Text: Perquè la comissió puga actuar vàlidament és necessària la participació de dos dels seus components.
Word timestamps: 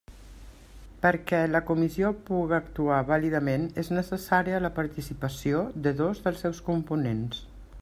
Perquè 1.01 1.41
la 1.49 1.61
comissió 1.67 2.09
puga 2.29 2.57
actuar 2.59 2.97
vàlidament 3.11 3.67
és 3.83 3.93
necessària 3.99 4.63
la 4.67 4.73
participació 4.81 5.63
de 5.89 5.97
dos 6.03 6.25
dels 6.29 6.45
seus 6.47 6.67
components. 6.73 7.47